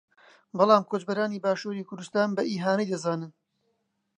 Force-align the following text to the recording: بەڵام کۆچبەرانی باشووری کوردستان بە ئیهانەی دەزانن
بەڵام 0.57 0.83
کۆچبەرانی 0.89 1.43
باشووری 1.45 1.87
کوردستان 1.89 2.29
بە 2.35 2.43
ئیهانەی 2.49 2.89
دەزانن 2.91 3.31